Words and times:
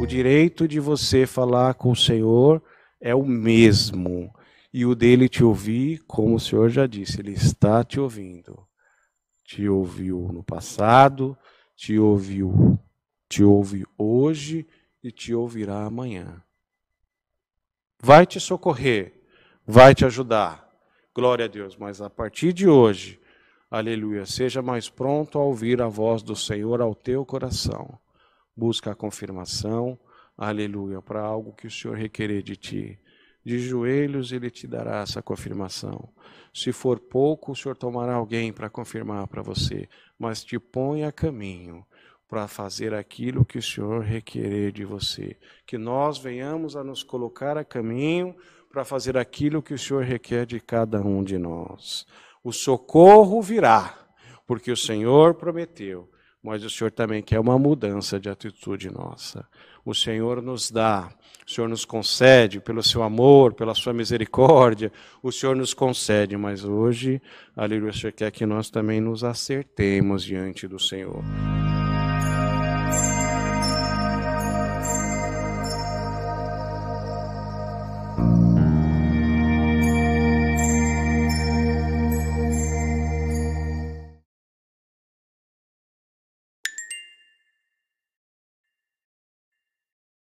O 0.00 0.06
direito 0.06 0.68
de 0.68 0.80
você 0.80 1.26
falar 1.26 1.74
com 1.74 1.90
o 1.90 1.96
Senhor 1.96 2.62
é 3.00 3.14
o 3.14 3.24
mesmo. 3.24 4.32
E 4.72 4.84
o 4.84 4.94
dele 4.94 5.28
te 5.28 5.42
ouvir, 5.42 6.00
como 6.06 6.36
o 6.36 6.40
Senhor 6.40 6.68
já 6.68 6.86
disse, 6.86 7.20
ele 7.20 7.32
está 7.32 7.82
te 7.82 7.98
ouvindo. 7.98 8.66
Te 9.44 9.68
ouviu 9.68 10.30
no 10.32 10.42
passado, 10.44 11.36
te 11.74 11.98
ouviu, 11.98 12.78
te 13.28 13.42
ouve 13.42 13.84
hoje 13.96 14.66
e 15.02 15.10
te 15.10 15.34
ouvirá 15.34 15.84
amanhã. 15.84 16.42
Vai 18.00 18.26
te 18.26 18.38
socorrer, 18.38 19.20
vai 19.66 19.94
te 19.94 20.04
ajudar. 20.04 20.68
Glória 21.14 21.46
a 21.46 21.48
Deus, 21.48 21.76
mas 21.76 22.00
a 22.00 22.10
partir 22.10 22.52
de 22.52 22.68
hoje 22.68 23.18
aleluia, 23.70 24.26
seja 24.26 24.62
mais 24.62 24.88
pronto 24.88 25.38
a 25.38 25.42
ouvir 25.42 25.80
a 25.82 25.88
voz 25.88 26.22
do 26.22 26.34
Senhor 26.34 26.80
ao 26.80 26.94
teu 26.94 27.24
coração. 27.24 27.98
Busca 28.56 28.92
a 28.92 28.94
confirmação, 28.94 29.98
aleluia, 30.36 31.00
para 31.00 31.20
algo 31.20 31.52
que 31.52 31.66
o 31.66 31.70
Senhor 31.70 31.96
requerer 31.96 32.42
de 32.42 32.56
ti. 32.56 32.98
De 33.44 33.58
joelhos 33.58 34.32
ele 34.32 34.50
te 34.50 34.66
dará 34.66 35.00
essa 35.00 35.22
confirmação. 35.22 36.08
Se 36.52 36.72
for 36.72 36.98
pouco, 36.98 37.52
o 37.52 37.56
Senhor 37.56 37.76
tomará 37.76 38.14
alguém 38.14 38.52
para 38.52 38.68
confirmar 38.68 39.26
para 39.26 39.42
você, 39.42 39.88
mas 40.18 40.42
te 40.42 40.58
põe 40.58 41.04
a 41.04 41.12
caminho 41.12 41.86
para 42.28 42.46
fazer 42.46 42.92
aquilo 42.92 43.44
que 43.44 43.58
o 43.58 43.62
Senhor 43.62 44.02
requerer 44.02 44.70
de 44.70 44.84
você. 44.84 45.36
Que 45.66 45.78
nós 45.78 46.18
venhamos 46.18 46.76
a 46.76 46.84
nos 46.84 47.02
colocar 47.02 47.56
a 47.56 47.64
caminho 47.64 48.36
para 48.70 48.84
fazer 48.84 49.16
aquilo 49.16 49.62
que 49.62 49.72
o 49.72 49.78
Senhor 49.78 50.04
requer 50.04 50.44
de 50.44 50.60
cada 50.60 51.00
um 51.00 51.24
de 51.24 51.38
nós. 51.38 52.06
O 52.42 52.52
socorro 52.52 53.42
virá, 53.42 53.94
porque 54.46 54.70
o 54.70 54.76
Senhor 54.76 55.34
prometeu. 55.34 56.08
Mas 56.42 56.62
o 56.62 56.70
Senhor 56.70 56.90
também 56.90 57.20
quer 57.20 57.40
uma 57.40 57.58
mudança 57.58 58.18
de 58.18 58.30
atitude 58.30 58.90
nossa. 58.90 59.46
O 59.84 59.94
Senhor 59.94 60.40
nos 60.40 60.70
dá, 60.70 61.10
o 61.46 61.50
Senhor 61.50 61.66
nos 61.66 61.84
concede 61.84 62.60
pelo 62.60 62.82
seu 62.82 63.02
amor, 63.02 63.54
pela 63.54 63.74
sua 63.74 63.92
misericórdia, 63.92 64.92
o 65.22 65.32
Senhor 65.32 65.56
nos 65.56 65.74
concede, 65.74 66.36
mas 66.36 66.64
hoje, 66.64 67.20
aleluia, 67.56 67.90
o 67.90 67.94
Senhor 67.94 68.12
quer 68.12 68.30
que 68.30 68.46
nós 68.46 68.70
também 68.70 69.00
nos 69.00 69.24
acertemos 69.24 70.22
diante 70.22 70.68
do 70.68 70.78
Senhor. 70.78 71.24